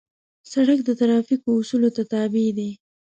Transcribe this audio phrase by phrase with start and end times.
[0.51, 2.71] سړک د ترافیکو اصولو ته تابع دی.